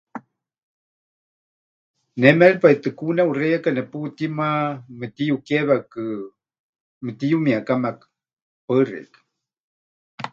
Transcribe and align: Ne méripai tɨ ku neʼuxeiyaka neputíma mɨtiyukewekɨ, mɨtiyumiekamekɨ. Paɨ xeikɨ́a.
Ne 2.19 2.29
méripai 2.39 2.75
tɨ 2.81 2.89
ku 2.97 3.05
neʼuxeiyaka 3.15 3.69
neputíma 3.75 4.47
mɨtiyukewekɨ, 4.97 6.03
mɨtiyumiekamekɨ. 7.03 8.05
Paɨ 8.65 8.81
xeikɨ́a. 8.89 9.23